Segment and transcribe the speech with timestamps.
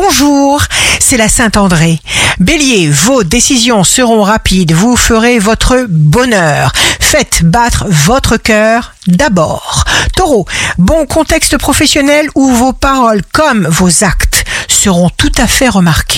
[0.00, 0.62] bonjour,
[1.00, 1.98] c'est la Saint-André.
[2.38, 6.72] Bélier, vos décisions seront rapides, vous ferez votre bonheur.
[7.00, 9.84] Faites battre votre cœur d'abord.
[10.14, 10.46] Taureau,
[10.78, 16.17] bon contexte professionnel où vos paroles comme vos actes seront tout à fait remarqués.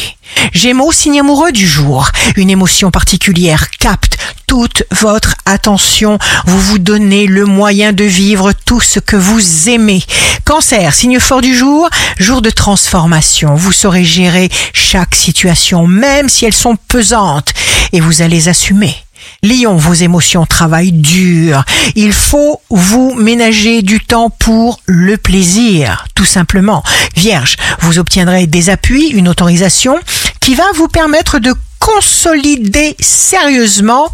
[0.53, 2.11] Gémeaux, signe amoureux du jour.
[2.37, 6.19] Une émotion particulière capte toute votre attention.
[6.47, 10.03] Vous vous donnez le moyen de vivre tout ce que vous aimez.
[10.45, 13.55] Cancer, signe fort du jour, jour de transformation.
[13.55, 17.55] Vous saurez gérer chaque situation, même si elles sont pesantes,
[17.93, 18.95] et vous allez assumer.
[19.43, 21.65] Lion, vos émotions travaillent dur.
[21.95, 26.83] Il faut vous ménager du temps pour le plaisir, tout simplement.
[27.17, 29.99] Vierge, vous obtiendrez des appuis, une autorisation
[30.41, 34.11] qui va vous permettre de consolider sérieusement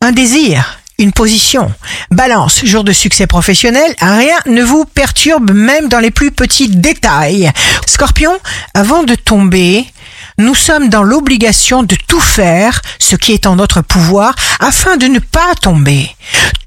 [0.00, 1.72] un désir, une position.
[2.10, 7.50] Balance, jour de succès professionnel, rien ne vous perturbe même dans les plus petits détails.
[7.86, 8.38] Scorpion,
[8.74, 9.86] avant de tomber,
[10.38, 15.06] nous sommes dans l'obligation de tout faire ce qui est en notre pouvoir afin de
[15.06, 16.14] ne pas tomber.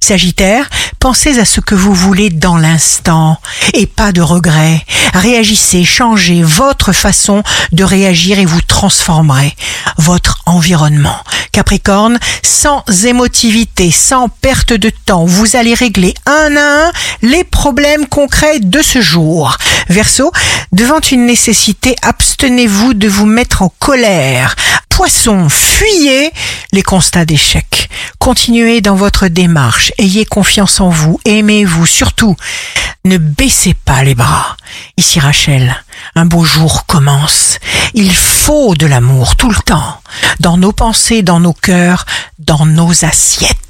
[0.06, 3.39] Sagittaire, pensez à ce que vous voulez dans l'instant
[3.73, 4.86] et pas de regrets.
[5.16, 9.56] Réagissez, changez votre façon de réagir et vous transformerez
[9.98, 11.17] votre environnement.
[11.52, 16.92] Capricorne, sans émotivité, sans perte de temps, vous allez régler un à un
[17.23, 19.58] les problèmes concrets de ce jour.
[19.89, 20.31] Verseau,
[20.72, 24.56] devant une nécessité, abstenez-vous de vous mettre en colère.
[24.88, 26.30] Poisson, fuyez
[26.73, 27.75] les constats d'échec.
[28.20, 32.36] Continuez dans votre démarche, ayez confiance en vous, aimez-vous, surtout,
[33.03, 34.58] ne baissez pas les bras.
[34.98, 35.75] Ici Rachel,
[36.16, 37.59] un beau jour commence.
[37.94, 40.02] Il faut de l'amour tout le temps,
[40.39, 42.06] dans nos pensées, dans nos cœurs,
[42.39, 43.64] dans nos assiettes.